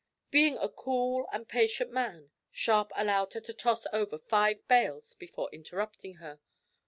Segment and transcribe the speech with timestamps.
[0.31, 5.51] Being a cool and patient man, Sharp allowed her to toss over five bales before
[5.53, 6.39] interrupting her.